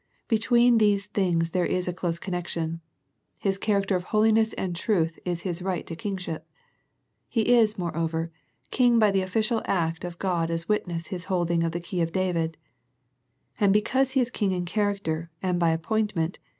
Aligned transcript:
Between 0.27 0.79
these 0.79 1.05
things 1.05 1.51
there 1.51 1.63
is 1.63 1.87
a 1.87 1.93
close 1.93 2.17
connection. 2.17 2.81
His 3.39 3.59
character 3.59 3.95
of 3.95 4.05
hoHness 4.05 4.51
and 4.57 4.75
truth 4.75 5.19
is 5.25 5.41
His 5.43 5.61
right 5.61 5.85
to 5.85 5.95
Kingship. 5.95 6.47
He 7.29 7.53
is, 7.53 7.77
moreover, 7.77 8.31
King 8.71 8.97
by 8.97 9.11
the 9.11 9.21
official 9.21 9.61
act 9.65 10.03
of 10.03 10.17
God 10.17 10.49
as 10.49 10.67
witness 10.67 11.09
His 11.09 11.25
holding 11.25 11.63
of 11.63 11.71
the 11.71 11.79
key 11.79 12.01
of 12.01 12.11
David. 12.13 12.57
And 13.59 13.71
because 13.71 14.13
He 14.13 14.21
is 14.21 14.31
King 14.31 14.51
in 14.53 14.65
character, 14.65 15.29
and 15.43 15.59
by 15.59 15.69
appointment. 15.69 16.39